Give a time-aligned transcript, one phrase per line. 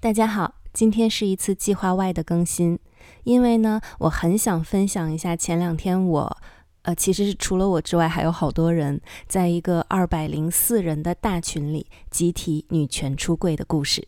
[0.00, 2.78] 大家好，今天是一次计划外的更新，
[3.24, 6.36] 因为呢，我很想分享一下前两天我，
[6.82, 14.06] 呃，其实是除了我之外，还有好多人在一个二百零四人的大群里集体女权出柜的故事。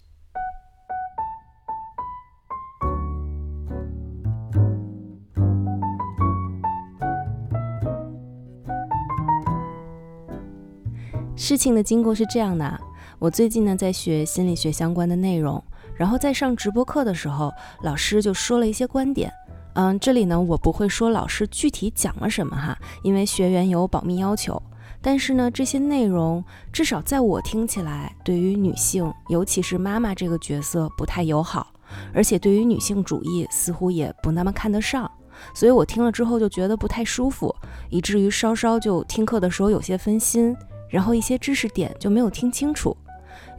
[11.34, 12.80] 事情的经过是这样的，
[13.18, 15.61] 我最近呢在学心理学相关的内容。
[16.01, 17.53] 然后在上直播课的时候，
[17.83, 19.30] 老师就说了一些观点。
[19.74, 24.60] 嗯，这里呢我不会说老师具体讲了什么哈，因为学员有保密要求。
[25.02, 31.71] 但是呢，这些内容至少在我听起来，对于女性，尤其是妈妈这个角色不太友好，
[32.15, 35.10] 而且对于女性主义似乎也不那么看得上。
[35.52, 37.55] 所以我听了之后就觉得不太舒服，
[37.91, 40.57] 以至于稍稍就听课的时候有些分心，
[40.88, 42.96] 然后一些知识点就没有听清楚。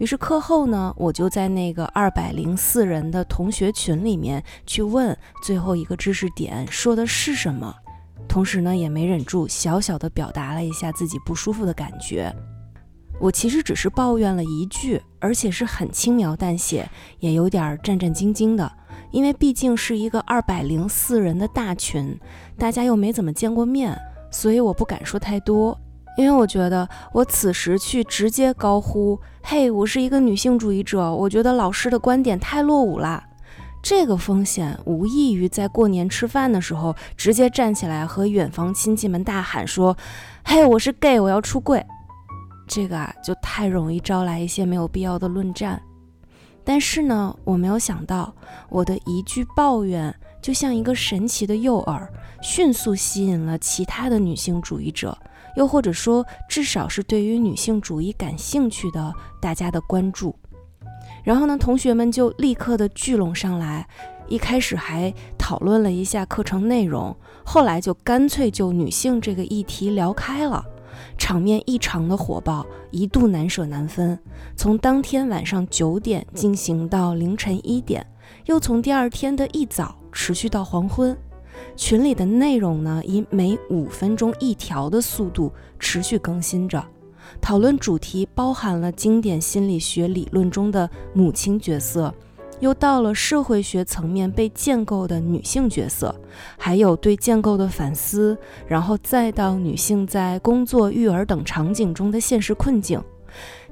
[0.01, 7.71] 于是课后呢，我就在那个二百零四人的同学群里面去问最后一个知识点说的是什么，
[8.27, 12.35] 同时呢也没忍住小小的表达了一下自己不舒服的感觉。
[13.20, 16.89] 我其实只是抱怨了一句，而且是很轻描淡写，
[17.20, 18.71] 也有点战战兢兢的，
[19.11, 22.20] 因为毕竟是一个二百零四人的大群，
[22.57, 23.95] 大家又没怎么见过面，
[24.31, 25.79] 所以我不敢说太多。
[26.17, 33.23] 因为我觉得，我此时去直接高呼“嘿，我是一个女性主义者”，我觉得老师的观点太落伍了。
[33.81, 39.98] 这个风险无异于在过年吃饭的时候直接站起来和远房亲戚们大喊说
[40.45, 41.84] ：“嘿，我是 gay，我要出柜。”
[42.67, 45.82] 这个啊，就太容易招来一些没有必要的论战。
[46.63, 48.32] 但是呢，我没有想到，
[48.70, 52.07] 我的一句抱怨就像一个神奇的诱饵，
[52.43, 55.17] 迅速吸引了其他的女性主义者。
[55.55, 60.35] 又或者说，至少是对于女性主义感兴趣的大家的关注，
[61.24, 63.88] 然后呢，同学们就立刻的聚拢上来，
[64.28, 70.63] 一开始还讨论了一下课程内容，后来就干脆就女性这个议题聊开了，
[71.17, 74.17] 场面异常的火爆，一度难舍难分，
[74.56, 78.06] 从当天晚上九点进行到凌晨一点，
[78.45, 81.17] 又从第二天的一早持续到黄昏。
[81.75, 86.83] 群里的内容呢，以每五分钟一条的速度持续更新着。
[87.39, 92.13] 讨论主题包含了经典心理学理论中的母亲角色，
[92.59, 96.13] 又到了社会学层面被建构的女性角色，
[96.57, 103.01] 还有对建构的反思，然后再到女性在工作、育儿等场景中的现实困境。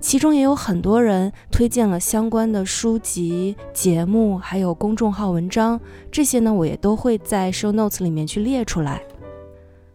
[0.02, 5.80] 其中也有很多人推荐了相关的书籍、节目，还有公众号文章，
[6.10, 9.02] 这些呢我也都会在 show notes 里面去列出来。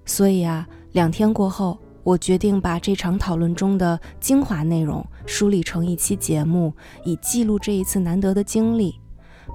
[0.04, 9.00] 所以啊，两天过后，我决定把这场讨论中的精华内容梳理成一期节目，以记录这一次难得的经历。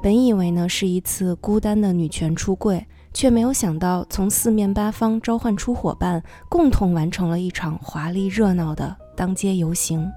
[0.02, 10.10] 本以为呢是一次孤单的女权出柜，却没有想到从四面八方召唤出伙伴，共同完成了一场华丽热闹的当街游行。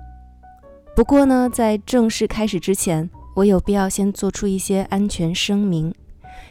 [0.94, 5.92] 不过呢，在正式开始之前，我有必要先做出一些安全声明。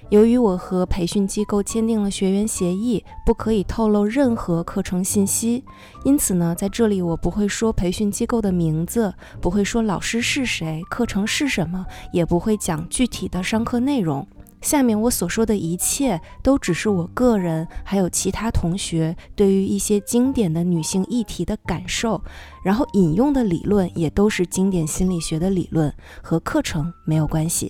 [0.10, 5.64] 由于我和培训机构签订了学员协议，不可以透露任何课程信息，
[6.04, 14.28] 因此呢，在这里我不会说培训机构的名字，不会说老师是谁，课程是什么，也不会讲具体的上课内容。
[14.62, 22.22] 下面我所说的一切都只是我个人，还有其他同学对于一些经典的女性议题的感受，
[22.64, 27.70] 然后引用的理论也都是经典心理学的理论，和课程没有关系，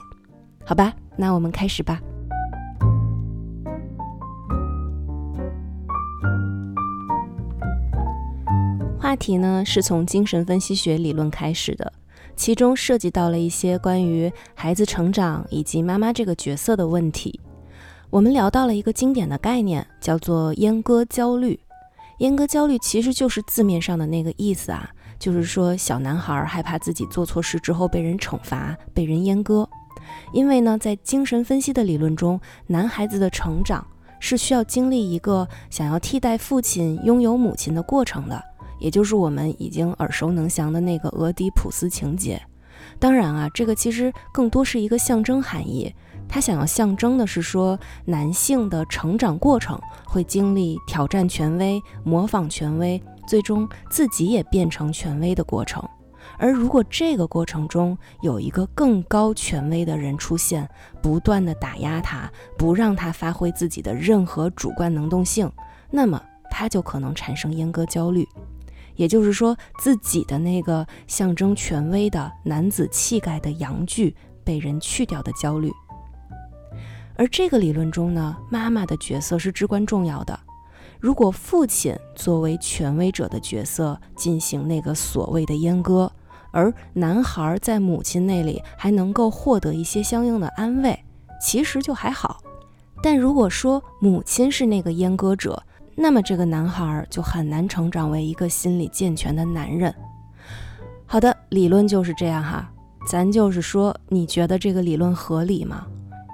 [0.65, 0.93] 好吧？
[1.15, 1.99] 那我们开始吧。
[8.99, 11.91] 话题呢是从精神分析学理论开始的。
[12.35, 17.39] 其中涉及到了一些关于孩子成长以及妈妈这个角色的问题。
[18.09, 21.59] 我们聊到了一个经典的概念，叫做阉割焦虑。
[22.19, 29.67] 阉割焦虑其实就是字面上的那个意思啊，就是说小男孩害怕自己做错事之后被人惩罚、被人阉割。
[30.33, 33.85] 因为呢，在精神分析的理论中，男孩子的成长
[34.19, 38.43] 是需要经历一个想要替代父亲拥有母亲的过程的。
[38.81, 42.41] 也就是我们已经耳熟能详的那个俄狄浦斯情节。
[42.99, 45.93] 当然啊，这个其实更多是一个象征含义。
[46.27, 55.83] 他想要象征的是说，男性的成长过程会经历挑战权威、模仿权威，最终自己也变成权威的过程。
[56.37, 60.67] 而如果这个过程中有一个更高权威的人出现，
[61.01, 65.51] 不断的打压他，不让他发挥自己的任何主观能动性，
[65.89, 68.27] 那么他就可能产生阉割焦虑。
[69.01, 75.71] 也就是说，自己的那个象征权威的男子气概的阳具被人去掉的焦虑。
[77.15, 80.39] 而这个理论中呢，妈妈的角色是至关重要的。
[80.99, 86.11] 如果父亲作为权威者的角色进行那个所谓的阉割，
[86.51, 91.03] 而男孩在母亲那里还能够获得一些相应的安慰，
[91.41, 92.39] 其实就还好。
[93.01, 95.63] 但如果说母亲是那个阉割者，
[95.95, 99.93] 那么这个男孩就很难成长为一个心理健全的男人。
[101.05, 102.71] 好的，理论就是这样哈，
[103.09, 105.85] 咱就是说，你觉得这个理论合理吗？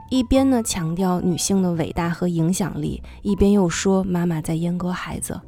[0.09, 5.39] 一边呢强调女性的伟大和影响力，一边又说妈妈在阉割孩子。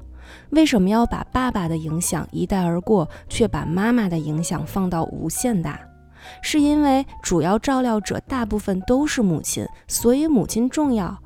[0.50, 5.80] 为什么要把爸爸的影响一带而过，却把妈妈的影响放到无限大？
[6.42, 11.18] 是因为主要照料者大部分都是母亲，所以母亲重要，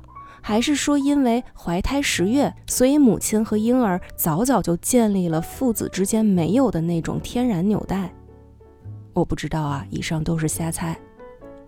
[0.46, 8.12] 还是说因为怀胎十月，所以母亲和婴儿早早就建立了父子之间没有的那种天然纽带？
[9.14, 10.94] 我不知道啊，以上都是瞎猜。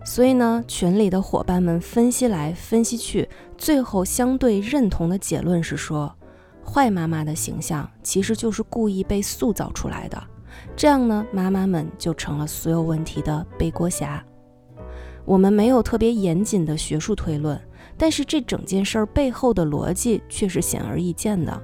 [0.05, 3.27] 所以呢，群里的伙伴们分析来分析去，
[3.57, 6.15] 最后相对认同的结论是说，
[6.63, 10.23] 坏妈妈的形象其实就是故意被塑造出来的。
[10.75, 14.23] 这样呢，妈妈们就成了所有问题的背锅侠。
[15.25, 17.59] 我们没有特别严谨的学术推论，
[17.97, 21.61] 但是这整件事儿背后的逻辑却是显而易见的。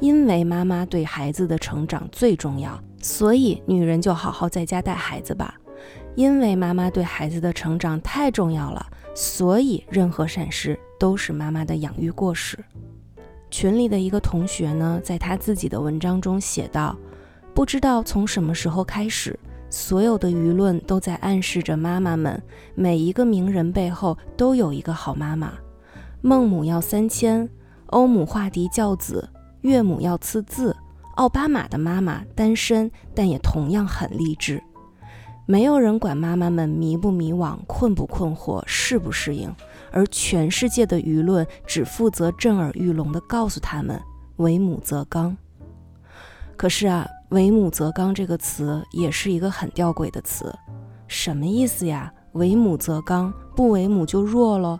[0.00, 5.54] 因为妈妈对孩子的成长最重要，所以女人就好好在家带孩子吧。
[6.16, 8.84] 因为妈妈对孩子的成长太重要了，
[9.14, 12.58] 所以任何闪失都是妈妈的养育过失。
[13.50, 16.96] 群里的一个同学呢，在他自己的文章中写道
[17.54, 19.38] ：“不知道从什么时候开始，
[19.70, 22.42] 所有的舆论都在暗示着妈妈们，
[22.74, 25.52] 每一个名人背后都有一个好妈妈。
[26.20, 27.48] 孟母要三迁，
[27.86, 29.26] 欧姆画嫡教子，
[29.62, 30.76] 岳母要赐字，
[31.14, 34.62] 奥巴马的妈妈单身，但也同样很励志。”
[35.46, 39.52] 没有人管妈妈们迷不迷惘、困不困惑、适不适应，
[39.90, 44.00] 而全世界的舆论只负责震耳欲聋地告诉他们
[44.36, 45.36] “为母则刚”。
[46.56, 50.54] 可是啊，“为母则刚”这个词也是一个很吊诡的词，
[51.08, 54.78] 什么意思呀？“为母则刚”，不为母就弱喽？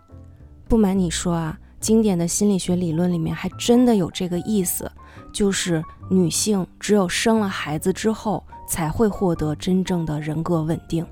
[0.68, 4.90] 不瞒你说啊，经典的心理学理论里面还真的有这个意思，
[5.32, 8.44] 就是女性只有生了孩子之后。
[8.70, 11.04] 才会获得真正的人格稳定。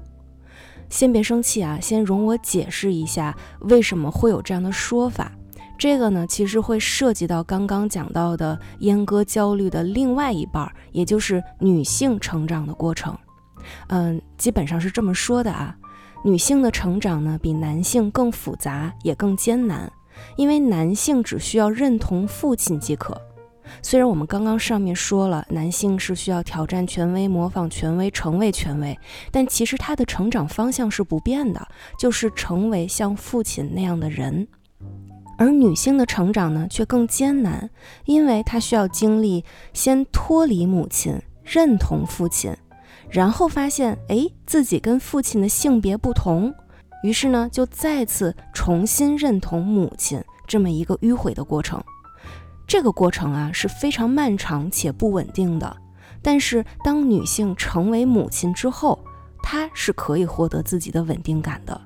[0.88, 5.32] 先别生气啊，先容我解释一下为什么会有这样的说法。
[5.78, 13.16] 这个呢，其实会涉及到刚刚讲到的阉割焦虑的另外一半，也就是女性成长的过程。
[13.88, 15.76] 嗯，基本上是这么说的啊。
[16.24, 19.90] 女性的成长呢，比男性更复杂，也更艰难，
[20.36, 23.16] 因为男性只需要认同父亲即可。
[23.82, 28.98] 虽然我们刚刚上面说了，男性是需要挑战权威、模仿权威、成为权威，
[29.30, 34.48] 但其实他的成长方向是不变的，就是成为像父亲那样的人。
[35.38, 37.70] 而女性的成长呢，却更艰难，
[38.04, 42.54] 因为她需要经历先脱离母亲，认同父亲，
[43.08, 46.52] 然后发现，哎，自己跟父亲的性别不同，
[47.04, 51.82] 于是呢，就再次重新认同母亲，这么一个迂回的过程。
[52.66, 55.76] 这个过程啊是非常漫长且不稳定的，
[56.20, 58.98] 但是当女性成为母亲之后，
[59.42, 61.80] 她是可以获得自己的稳定感的。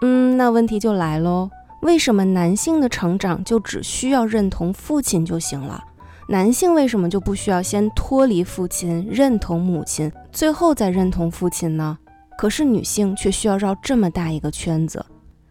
[0.00, 1.50] 嗯，那问题就来喽，
[1.82, 5.82] 为什么男性的成长就只需要认同父亲就行了？
[6.28, 11.98] 男性为什么就不需要先脱离父亲，认同母亲，最后再认同父亲呢？
[12.38, 15.04] 可是女性却需要绕这么大一个圈子，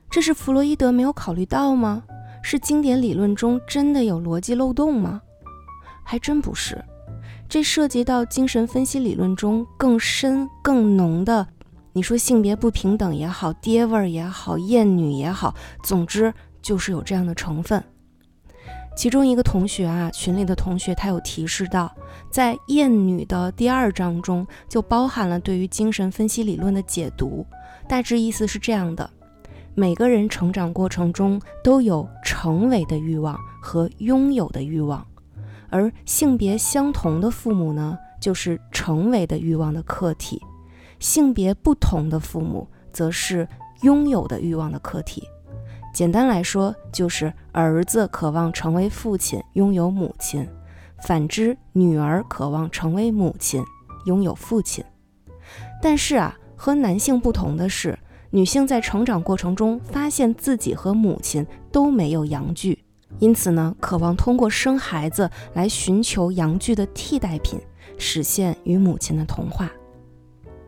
[0.09, 2.01] 这是弗洛伊德没有考虑到吗？
[2.41, 5.21] 是经典理论中真的有逻辑漏洞吗？
[6.03, 6.81] 还真不是，
[7.49, 11.45] 这涉及到精神分析理论中更深更浓的。
[11.93, 17.83] 你说性别不平等也好，爹味儿也好，厌女也好，总之就是有这样的成分。
[18.95, 21.93] 其中一个同学啊，群里的同学，他有提示到，
[22.29, 27.45] 在厌女的第二章中就包含了对于精神分析理论的解读，
[27.87, 29.09] 大致意思是这样的。
[29.73, 35.05] 每个人成长过程中都有成为的欲望和拥有的欲望，
[35.69, 40.37] 而性别相同的父母呢，就是成为的欲望的客体；
[41.01, 43.45] 性别不同的父母，则是
[43.81, 45.27] 拥有的欲望的客体。
[45.93, 50.45] 简单来说，就是儿子渴望成为父亲，拥有母亲；
[51.03, 53.61] 反之，女儿渴望成为母亲，
[54.05, 54.81] 拥有父亲。
[55.81, 57.99] 但是啊，和男性不同的是。
[58.33, 62.81] 女性在成长过程中发现自己和母亲都没有阳具，
[63.19, 67.59] 因此呢，渴望通过生孩子来寻求阳具的替代品，
[67.97, 69.69] 实现与母亲的同化。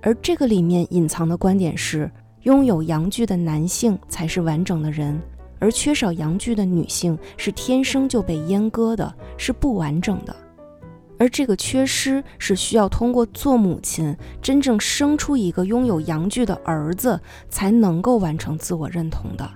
[0.06, 5.18] 而这个里面隐藏的观点是，拥有阳具的男性才是完整的人，
[5.60, 10.36] 而缺少阳具的女性是天生就被阉割的，是不完整的。
[11.18, 17.18] 而这个缺失是需要通过做母亲，真正生出一个拥有阳具的儿子，
[17.50, 19.50] 才能够完成自我认同的。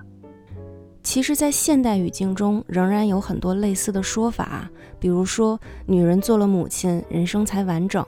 [1.02, 8.02] 其实，在现代语境中，仍然有很多类似的说法，比如说，女人做了母亲，人生才完整，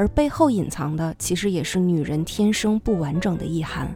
[0.00, 3.94] 而背后隐藏的，其实也是女人天生不完整的意涵。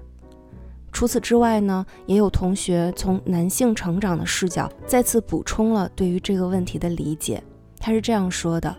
[0.92, 7.42] 除此之外呢，也有同学从男性成长的视角，再次补充了对于这个问题的理解。
[7.78, 8.76] 他是这样说的。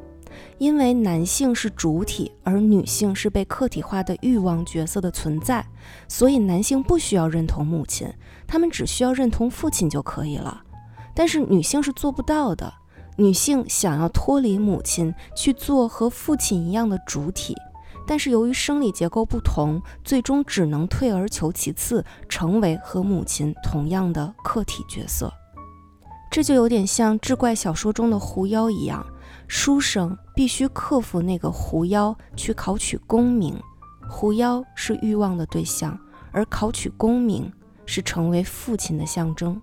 [0.59, 5.65] 因为男性是主体，而女性是被客体化的欲望角色的存在，
[6.07, 8.07] 所以男性不需要认同母亲，
[8.45, 10.61] 他们只需要认同父亲就可以了。
[11.15, 12.71] 但是女性是做不到的，
[13.17, 17.55] 女性想要脱离母亲去做和父亲一样的主体，
[18.05, 25.31] 但是由于生理结构不同，最终只能退而求其次，成为和母亲同样的客体角色。
[26.29, 29.05] 这就有点像志怪小说中的狐妖一样。
[29.47, 33.57] 书生必须克服那个狐妖，去考取功名。
[34.09, 35.97] 狐妖是欲望的对象，
[36.31, 37.51] 而考取功名
[37.85, 39.61] 是成为父亲的象征。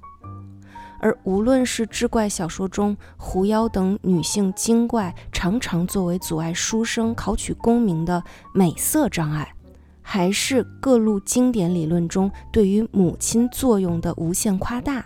[1.03, 8.23] 而无论是志怪小说中狐妖等女性精怪常常作为阻碍书生考取功名的
[8.55, 9.53] 美色障碍，
[10.01, 15.05] 还是各路经典理论中对于母亲作用的无限夸大。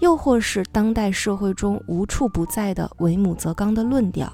[0.00, 4.30] 又或是当代社会中无处不在的“为母则刚”的论调，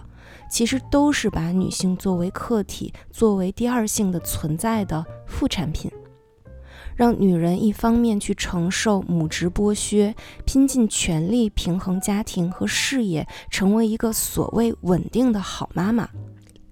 [0.51, 5.93] 其实都是把女性作为客体、作为第二性的存在的副产品，
[6.99, 10.13] 让女人一方面去承受母职剥削，
[10.45, 16.09] 拼尽全力平衡家庭和事业，成为一个所谓稳定的好妈妈。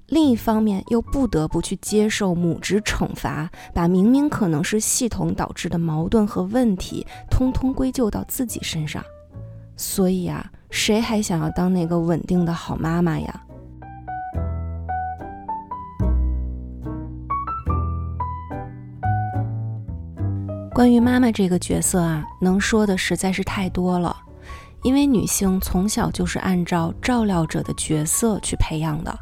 [0.09, 9.01] 另一方面，又不得不去接受母职惩罚，把明明可能是系统导致的矛盾和问题，通通归咎到自己身上。
[9.77, 13.46] 所以啊，谁还想要当那个稳定的好妈妈呀？
[20.77, 24.15] 关于妈妈这个角色啊，能说的实在是太多了，
[24.83, 29.19] 因为女性从小就是按照照料者的角色去培养的。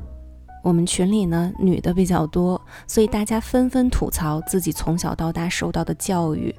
[0.64, 6.52] 我们群里呢，女的比较多，所以大家纷纷吐槽自己从小到大受到的教育。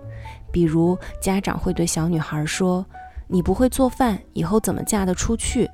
[0.50, 2.86] 比如家长会对小女孩说
[3.28, 5.70] ：“你不会做饭，以后怎么嫁得出去？”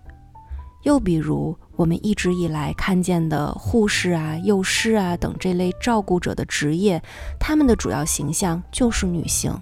[0.81, 7.01] 又比如我们一直以来看见的护士啊、幼师啊等这类照顾者的职业，
[7.39, 9.53] 他们的主要形象就是女性。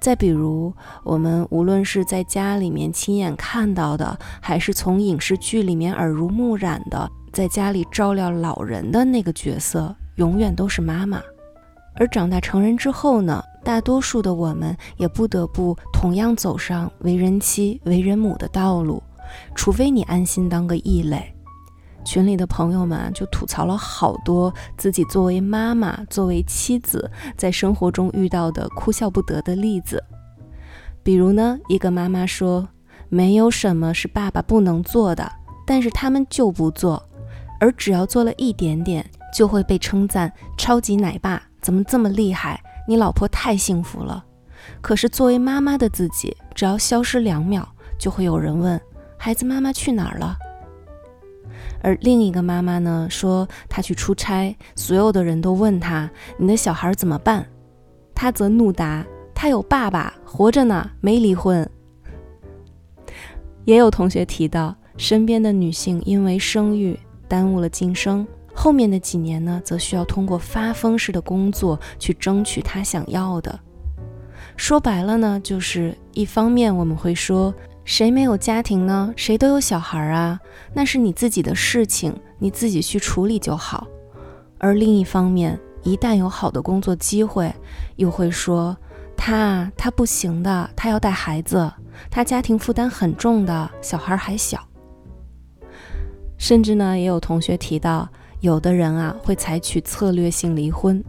[0.00, 0.74] 再比如
[1.04, 7.08] 我们无论是在家里面亲眼看到的，还是从影视剧里面耳濡目染的。
[7.32, 11.22] 在家里照料老人的那个角色，永远都是妈妈。
[11.94, 19.02] 而长大成人之后呢，大多数的我们也不得不同样走上为人妻、为人母的道路，
[19.54, 21.34] 除非你安心当个异类。
[22.04, 30.02] 群里的朋友们就吐槽了好多自己作为妈妈、作为妻子在生活中遇到的哭笑不得的例子。
[31.04, 32.68] 比如呢，一个妈妈说
[33.08, 35.30] ：“没有什么是爸爸不能做的，
[35.64, 37.00] 但是他们就不做。”
[37.60, 42.60] 而只要做了一点点，就会被称赞超级奶爸，怎么这么厉害？
[42.88, 44.24] 你老婆太幸福了。
[44.80, 48.80] 可是作为妈妈的自己，只要消失两秒，就会有人问
[49.24, 50.36] 孩子妈妈去哪儿了。
[51.80, 57.46] 而另一个妈妈呢，说她去出差，所有的人都问她你的小孩怎么办？
[58.16, 61.70] 她则怒答他有爸爸，活着呢，没离婚。
[63.64, 66.98] 也有同学提到身边的女性因为生育。
[67.28, 73.56] 耽误了晋升，后面的几年呢，则需要通过发疯式的工作去争取她想要的。
[74.56, 79.12] 说白了呢，就是一方面我们会说，谁没有家庭呢？
[79.16, 80.38] 谁都有小孩啊，
[80.72, 83.86] 那是你自己的事情，你自己去处理就好。
[84.58, 87.52] 而另一方面，一旦有好的工作机会，
[87.96, 88.76] 又会说
[89.16, 91.70] 他他不行的，他要带孩子，
[92.08, 94.60] 他家庭负担很重的，小孩还小。
[96.38, 98.08] 甚至呢，也有同学提到，
[98.40, 101.02] 有的人啊会采取策略性离婚，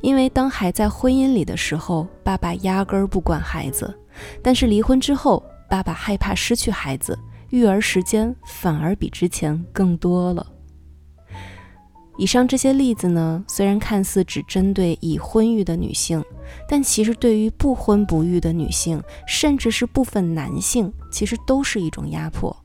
[0.00, 3.86] 因为当还在婚姻里的时候，爸爸压根儿不管孩子；
[4.42, 7.18] 但是离婚之后，爸爸害怕失去孩子，
[7.50, 10.46] 育儿时间反而比之前更多了。
[12.16, 16.24] 以上这些例子呢，虽然看似只针对已婚育的女性，
[16.68, 22.56] 但其实对于不婚不育的女性，甚至是部分男性，其实都是一种压迫。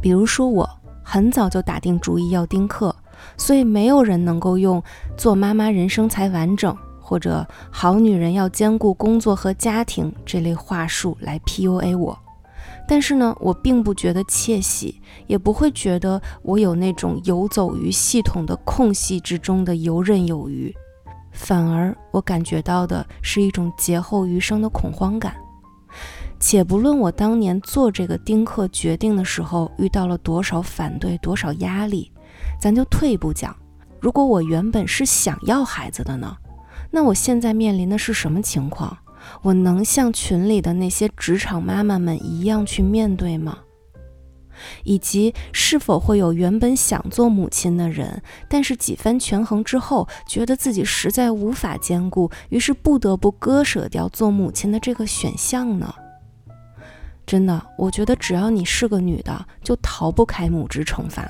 [0.00, 0.68] 比如说我。
[1.04, 2.94] 很早就打定主意要丁克，
[3.36, 4.80] 所以没有人能够用
[5.18, 6.74] “做妈妈人生才完整”
[7.12, 12.18] 或者好女人要兼顾工作和家庭这类话术来 PUA 我。
[12.88, 20.74] 但是呢，我并不觉得窃喜，也不会觉得我有那种游走于系统的空隙之中的游刃有余，
[21.32, 25.36] 反而我感觉到的是一种劫后余生的恐慌感。
[26.40, 32.10] 且不论我当年做这个丁克决定的时候遇到了多少反对、多少压力，
[32.58, 33.54] 咱就退一步讲，
[34.00, 36.34] 如果我原本是想要孩子的呢，
[36.92, 38.96] 那我现在面临的是什么情况？
[39.42, 43.58] 我能像群里的那些职场妈妈们一样去面对吗？
[44.84, 55.92] 以及是否会有原本想做母亲的人，但是几番权衡之后，觉得自己实在无法兼顾，于是不得不割舍掉做母亲的这个选项呢？
[57.24, 61.26] 真的，我觉得只要你是个女的，就逃不开母职惩罚。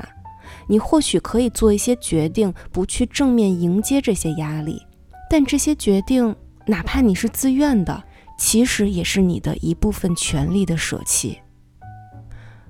[0.67, 4.83] 你或许可以做一些决定，不去正面迎接这些压力，
[5.33, 6.37] 但这些决定。
[6.67, 8.05] 哪怕你是自愿的，
[8.39, 11.41] 其实也是你的一部分权利的舍弃。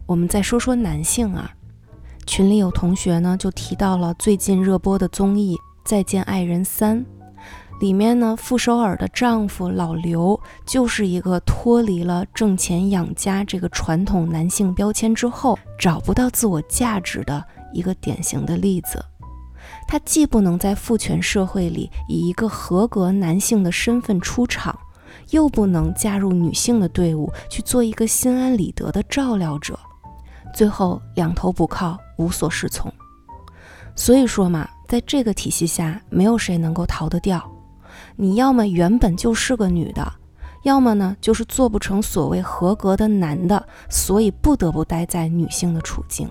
[0.07, 1.53] 我们再说说男性啊，
[2.25, 7.05] 群里有同学呢就提到了最近热播的综艺《再见爱人三》，
[7.81, 19.05] 里面呢傅首尔的丈夫老刘就是一个脱离了挣钱养家这个传统男性标签之后，找不到自我价值的一个典型的例子。
[19.93, 24.75] 他既不能在父权社会里以一个合格男性的身份出场，
[25.33, 29.79] 又不能加入女性的队伍去做一个心安理得的照料者，
[30.55, 32.91] 最后两头不靠，无所适从。
[33.95, 37.47] 所以说嘛，在这个体系下，没有谁能够逃得掉。
[38.17, 40.11] 你要么原本就是个女的，
[40.63, 46.27] 要么呢就是做不成所谓合格的男的，所以不得不待在女性的处境。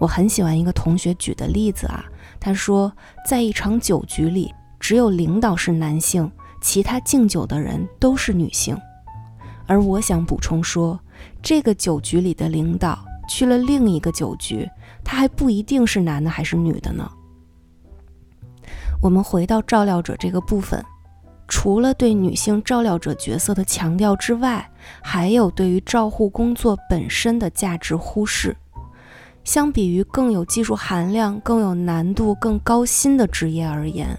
[0.00, 2.02] 我很喜欢一个同学举的例子啊。
[2.44, 2.92] 他说，
[3.24, 6.28] 在一场酒局里，只有领导是男性，
[6.60, 8.76] 其他敬酒的人都是女性。
[9.68, 10.98] 而我想补充说，
[11.40, 14.68] 这个酒局里的领导去了另一个酒局，
[15.04, 17.08] 他还不一定是男的还是女的呢。
[19.00, 20.84] 我们回到照料者这个部分，
[21.46, 24.68] 除了对女性照料者角色的强调之外，
[25.00, 28.56] 还有对于照护工作本身的价值忽视。
[29.44, 34.18] 相比于更有技术含量、更有难度、更高薪的职业而言，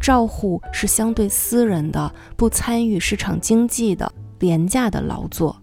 [0.00, 5.56] 照护是相对私人的、不参与市场经济的廉价的劳作。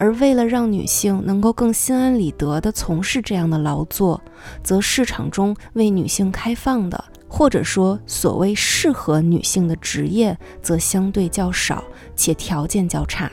[0.00, 4.22] 而为了让女性能够更心安理得地从事这样的劳作，
[4.62, 11.82] 则市场中为女性开放的，或者说所谓适合女性的职业，则相对较少，
[12.14, 13.28] 且条件较差。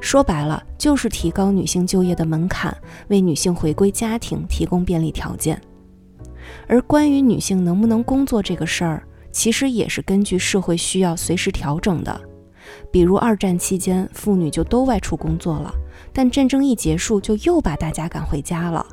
[0.00, 2.76] 说白了，就是提高女性就业的门槛，
[3.08, 5.60] 为女性回归家庭提供便利条件。
[6.68, 12.20] 而关于女性能不能工作这个事儿，其实也是根据社会需要随时调整的。
[12.90, 15.72] 比如二战期间，妇女就都外出工作了，
[16.12, 18.84] 但战争一结束，就又把大家赶回家了。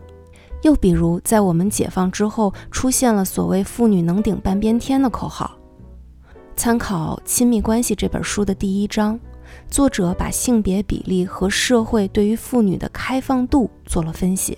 [0.61, 5.57] 又比如，在我们解放之后，出现了所谓“妇女能顶半边天”的口号。
[6.55, 9.19] 参考《亲密关系》这本书的第一章。
[9.69, 14.57] 作者把性别比例和社会对于妇女的开放度做了分析。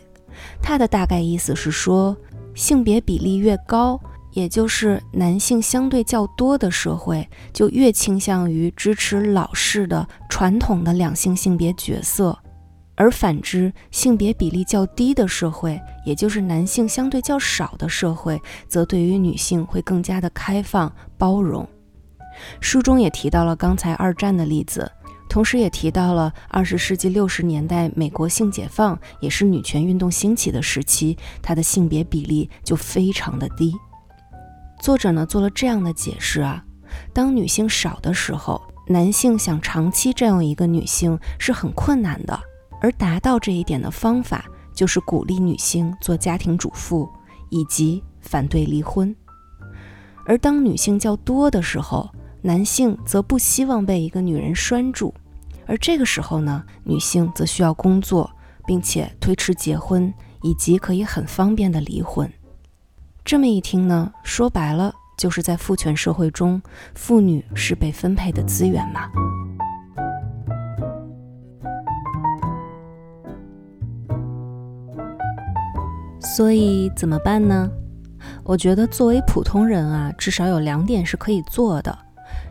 [0.62, 2.16] 他的大概意思是说，
[2.54, 4.00] 性别比例越高，
[4.34, 12.38] 也就是男性相对较多的社会，就越倾向于支持老式的传统的两性性别角色；
[12.96, 21.68] 而反之，性别比例较低的社会，也就是男性相对较少的社会，则对于女性会更加的开放包容。
[22.60, 24.92] 书中也提到了刚才二战的例子，
[25.30, 33.74] 同时也提到了二十世纪六十年代美国性解放，也是女权运动兴起的时期，它的性别比例就非常的低。
[34.80, 36.64] 作者呢做了这样的解释啊，
[37.14, 42.40] 当女性少的时候，男性想长期占有一个女性是很困难的，
[42.82, 47.10] 而达到这一点的方法就是鼓励女性做家庭主妇，
[47.50, 49.16] 以及反对离婚。
[50.28, 52.10] 而当女性较多的时候，
[52.46, 55.12] 男性则不希望被一个女人拴住，
[55.66, 58.30] 而这个时候呢，女性则需要工作，
[58.68, 62.32] 并且推迟结婚，以及可以很方便的离婚。
[63.24, 66.62] 这么一听呢，说白了就是在父权社会中，
[66.94, 69.10] 妇女是被分配的资源嘛。
[76.20, 77.68] 所以怎么办呢？
[78.44, 82.05] 我觉得作为普通人啊，至少有两点是可以做的。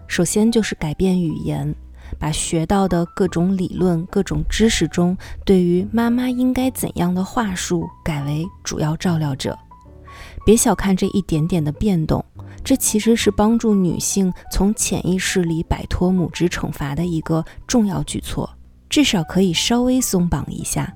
[0.06, 1.74] 首先就是改变语言，
[2.18, 9.58] 把学到的各种理论、各种知识中对于妈妈应该怎样的话术改为主要照料者。
[10.44, 12.24] 别小看这一点点的变动，
[12.62, 18.48] 这其实是帮助女性从潜意识里摆脱母职惩罚的一个重要举措，
[18.88, 20.94] 至少可以稍微松绑一下。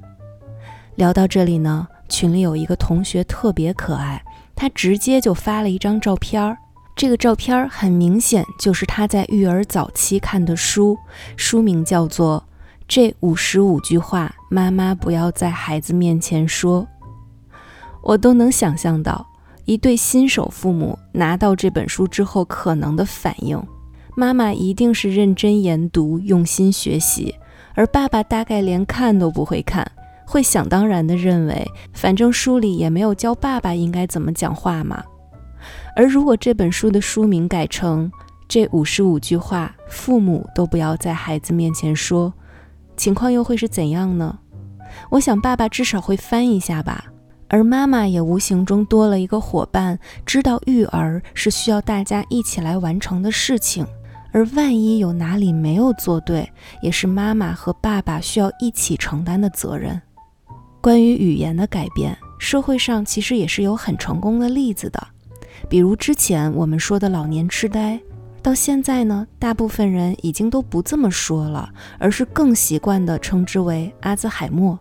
[0.97, 4.23] 聊到这里呢，群里有一个同学特别可爱，
[4.55, 6.59] 他直接就发了一张照片儿。
[6.99, 10.99] 这个照片很明显就是他在育儿早期看的书，
[11.37, 12.45] 书名叫做
[12.89, 16.83] 《这五十五句话妈妈不要在孩子面前说》。
[18.03, 19.25] 我都能想象到
[19.65, 23.63] 一对新手父母拿到这本书之后可能的反应。
[24.17, 27.33] 妈妈一定是认真研读、用心学习，
[27.75, 29.89] 而爸爸大概连看都不会看，
[30.27, 35.05] 会想当然的认为，反正书里也没有教爸爸应该怎么讲话嘛。
[35.99, 38.09] 而如果这本书的书名改成
[38.47, 42.33] “这五十五句话，父母都不要在孩子面前说”，
[42.97, 44.39] 情况又会是怎样呢？
[45.11, 47.07] 我想爸爸至少会翻一下吧，
[47.49, 53.85] 而妈妈也无形中多了一个伙伴，知道育儿是需要大家一起来完成的事情，
[54.31, 56.49] 而万一有哪里没有做对，
[56.81, 60.01] 也是妈妈和爸爸需要一起承担的责任。
[60.81, 65.09] 关于语言的改变，社会上其实也是有很成功的例子的。
[65.69, 68.01] 比如之前我们说的老年痴呆，
[68.43, 74.79] 到现在呢，大部分人已经都不这么说了，而是更习惯地称之为阿兹海默。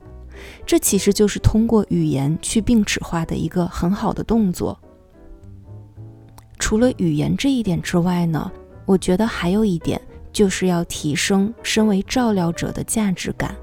[0.65, 4.77] 这其实就是通过语言去病齿化的一个很好的动作。
[6.59, 8.51] 除了语言这一点之外呢，
[8.85, 9.99] 我觉得还有一点
[10.31, 13.55] 就是要提升身为照料者的价值感。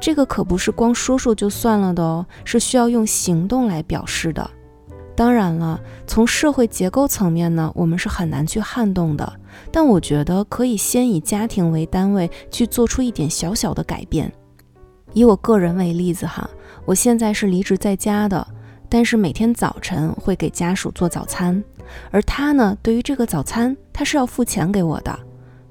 [0.00, 4.48] 这个可不是光说说就算了的哦，是需要用行动来表示的。
[5.16, 9.32] 当然了，从社会结构层面呢，我们是很难去撼动的。
[9.72, 14.30] 但我觉得可以先以家庭为单位去做出一点小小的改变。
[15.14, 16.48] 以我个人为例子哈，
[16.84, 18.46] 我现在是离职在家的，
[18.90, 21.64] 但是每天早晨会给家属做早餐，
[22.10, 25.18] 而他呢，对于这个早餐他是要付钱给我的，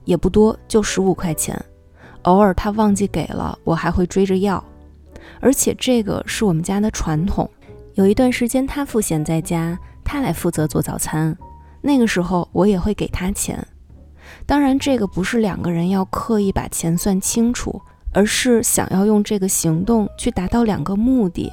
[0.05, 1.63] 也不多，就十五块钱。
[2.23, 4.63] 偶尔他忘记给了，我还会追着要。
[5.39, 7.47] 而且这个是我们家的传统。
[7.95, 11.35] 有一段时间，他赋闲在家，他来负责做早餐。
[11.79, 13.65] 那个时候，我也会给他钱。
[14.45, 17.81] 当然，这个不是两个人要刻意把钱算清楚，
[18.11, 21.49] 而是想要用这个行动去达到两个目的。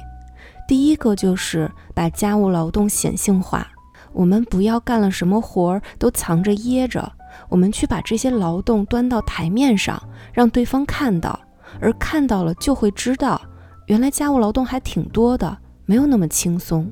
[0.67, 3.65] 第一个就是把家务劳动显性化，
[4.11, 7.09] 我们不要干了什么活儿都藏着掖着，
[7.47, 10.01] 我们去把这些劳动端到台面上，
[10.33, 11.39] 让对方看到，
[11.79, 13.41] 而看到了就会知道，
[13.87, 15.57] 原来家务劳动还挺多的。
[15.93, 16.91] 没有那么轻松。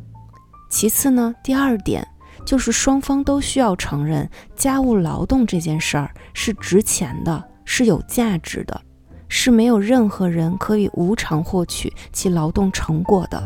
[0.70, 2.08] 其次呢，第二点
[2.46, 8.80] 就是双方都需要承认家务劳动这件事儿是值钱的，是有价值的，
[9.28, 13.42] 是没有任何人可以无偿获取其劳动成果的。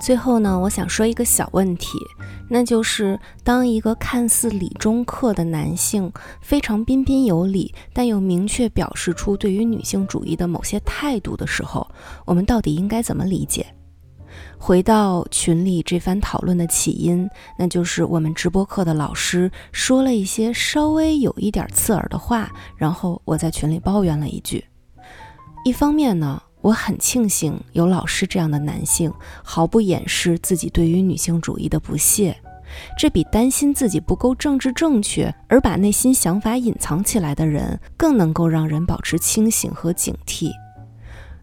[0.00, 1.98] 最后呢，我想说一个小问题。
[2.48, 11.84] 那就是当一个看似理中客的男性非常彬彬有礼，但又明确表示出对于女性主义的某些态度的时候，
[12.24, 13.66] 我们到底应该怎么理解？
[14.58, 17.28] 回到群里这番讨论的起因，
[17.58, 24.64] 那就是我们直播课的老师说了一些稍微有一点刺耳的话，然后我在群里抱怨了一句。
[25.64, 26.40] 一方面呢。
[26.66, 29.12] 我很庆幸有老师这样的男性，
[29.44, 32.36] 毫不掩饰自己对于女性主义的不屑，
[32.98, 40.50] 这比担心自己不够政治正确而把内心想法隐藏起来的人更能够让人保持清醒和警惕。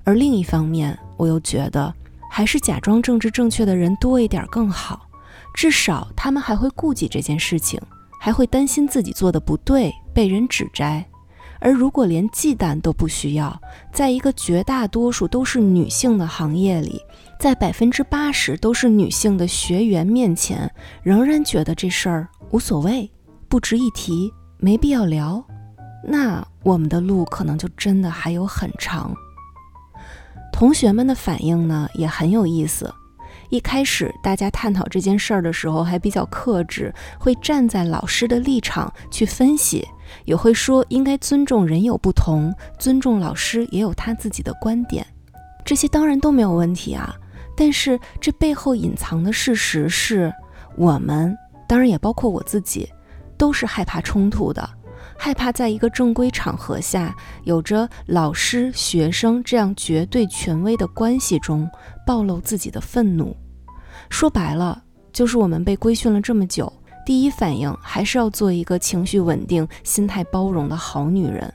[0.03, 1.93] 而另一方面，我又觉得
[2.29, 5.07] 还是假装政治正确的人多一点更好，
[5.53, 7.79] 至少他们还会顾及这件事情，
[8.19, 11.05] 还会担心自己做的不对被人指摘。
[11.63, 13.57] 而如果连忌惮都不需要，
[13.93, 16.99] 在一个绝大多数都是女性的行业里，
[17.39, 20.69] 在百分之八十都是女性的学员面前，
[21.01, 23.09] 仍然觉得这事儿无所谓、
[23.47, 25.41] 不值一提、没必要聊，
[26.05, 29.15] 那我们的路可能就真的还有很长。
[30.51, 32.93] 同学们的反应呢，也很有意思。
[33.49, 39.87] 一开始大家探讨这件事儿的时候，还比较克制，会站在老师的立场去分析。
[40.25, 45.05] 也会说应该尊重人有不同，尊重老师也有他自己的观点，
[45.65, 47.15] 这些当然都没有问题啊。
[47.55, 50.33] 但是这背后隐藏的事实是，
[50.75, 52.89] 我们当然也包括我自己，
[53.37, 54.67] 都是害怕冲突的，
[55.17, 61.69] 害怕在一个正规场合下，有着老师学生这样绝对权威的关系中，
[62.07, 63.35] 暴露自己的愤怒。
[64.09, 66.71] 说白了，就是我们被规训了这么久。
[67.05, 71.53] 第一反应还是要做一个情绪稳定、心态包容的好女人。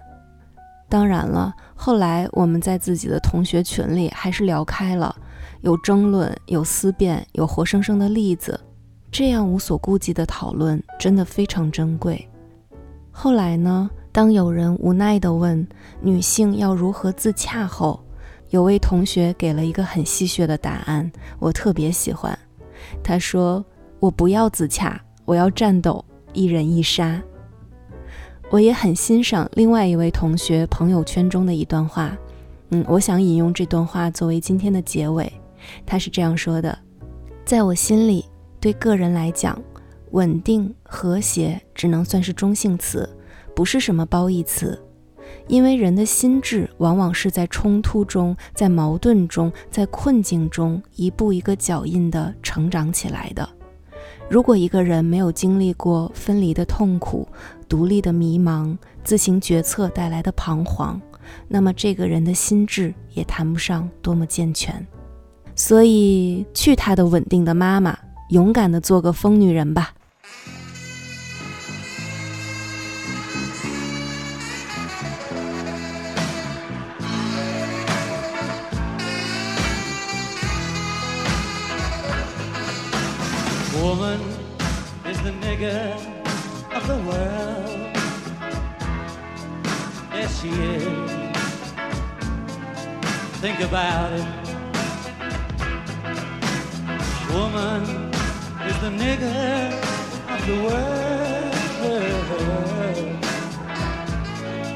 [0.89, 5.15] 当然了，后来我们在自己的同学群里还是聊开了，
[5.61, 8.59] 有争论，有思辨，有活生生的例子，
[9.11, 12.27] 这样无所顾忌的讨论真的非常珍贵。
[13.11, 15.67] 后来呢，当有人无奈地问
[16.01, 18.03] 女性要如何自洽后，
[18.51, 22.39] 有位同学给了一个很戏谑的答案，我特别喜欢。
[23.03, 23.63] 他说
[24.01, 27.23] ：“我不要自洽，我要战斗，一人一杀。”
[28.49, 32.17] 我也很欣赏另外一位同学朋友圈中的一段话，
[32.71, 35.31] 嗯，我想引用这段话作为今天的结尾。
[35.85, 36.79] 他是这样说的
[37.45, 38.25] ：“在我心里，
[38.59, 39.61] 对个人来讲，
[40.13, 43.07] 稳定和谐只能算是中性词，
[43.55, 44.83] 不是什么褒义词。”
[45.47, 53.47] 因为人的心智往往是在冲突中、在矛盾中、在困境中一步一个脚印地成长起来的。
[54.31, 57.27] 如果一个人没有经历过分离的痛苦、
[57.67, 61.01] 独立的迷茫、自行决策带来的彷徨，
[61.49, 64.87] 那么这个人的心智也谈不上多么健全。
[65.55, 69.95] 所以，去他的稳定的妈妈，勇敢的做个疯女人吧。
[83.83, 84.21] Woman
[85.07, 85.95] is the nigger
[86.75, 87.97] of the world.
[90.13, 91.11] Yes, she is.
[93.41, 94.27] Think about it.
[97.33, 97.83] Woman
[98.67, 99.73] is the nigger
[100.35, 101.19] of the world.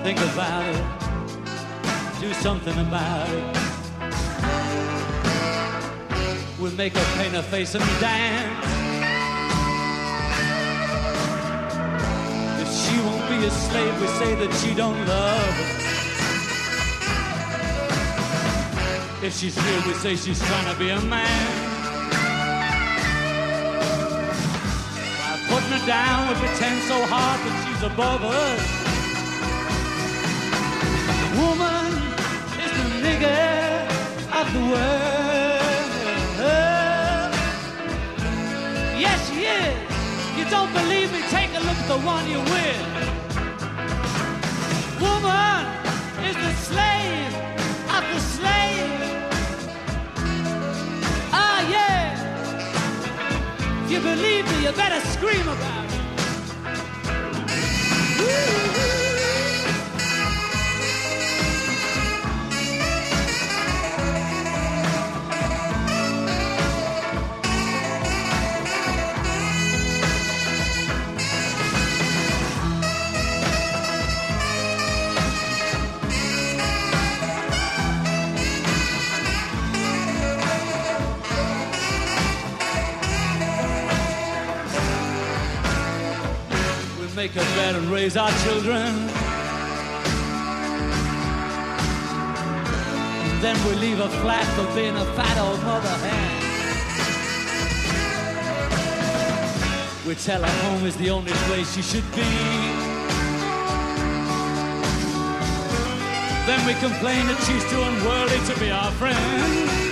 [0.05, 0.85] Think about it.
[2.21, 3.57] Do something about it.
[6.61, 8.82] We'll make her paint her face and dance.
[12.73, 14.01] She won't be a slave.
[14.01, 15.83] We say that she don't love us.
[19.23, 21.71] If she's real, we say she's trying to be a man.
[25.21, 28.63] By putting her down, we pretend so hard that she's above us.
[31.23, 31.93] The woman
[32.65, 33.53] is the nigger
[34.41, 35.23] of the world.
[38.99, 39.92] Yes, she is.
[40.53, 41.21] Don't believe me?
[41.31, 42.85] Take a look at the one you're with.
[45.01, 45.65] Woman
[46.29, 47.35] is the slave
[47.97, 49.01] of the slave.
[51.33, 52.05] Ah, yeah.
[53.85, 56.03] If you believe me, you better scream about it.
[58.19, 59.02] Woo-hoo.
[88.03, 89.07] Raise our children.
[93.41, 96.43] Then we leave a flat for being a fat old mother hen.
[100.05, 102.33] We tell her home is the only place she should be.
[106.49, 109.92] Then we complain that she's too unworthy to be our friend.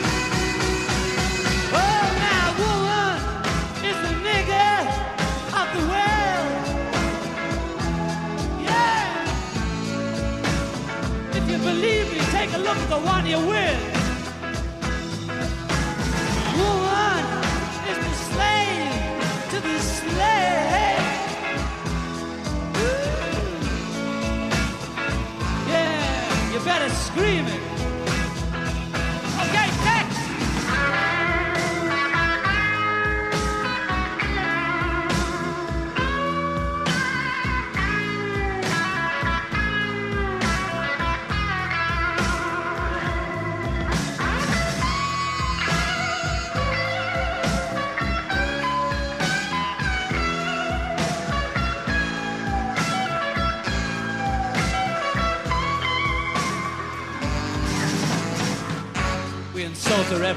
[12.41, 13.81] Take a look at the one you're with.
[16.59, 17.25] Woman
[17.91, 21.05] is the slave to the slave.
[25.69, 27.60] Yeah, you better scream it.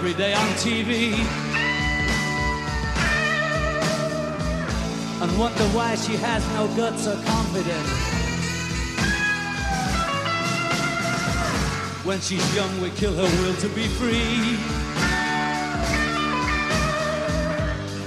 [0.05, 1.13] Every day on TV.
[5.21, 7.89] And wonder why she has no guts or confidence.
[12.03, 14.57] When she's young, we kill her will to be free.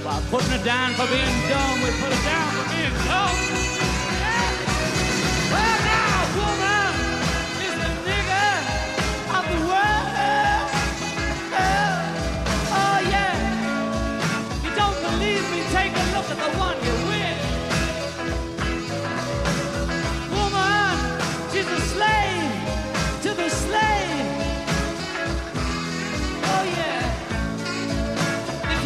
[0.05, 2.66] While putting her down for being dumb, we put her down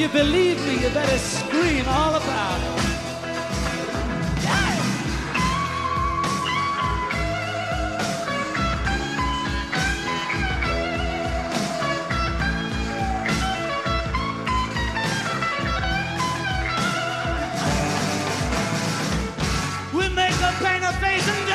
[0.01, 2.81] you believe me, you better scream all about it.
[19.93, 20.33] We make
[20.93, 21.50] face and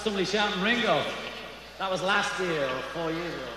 [0.00, 1.02] somebody shouting Ringo?
[1.78, 3.49] That was last year or four years ago.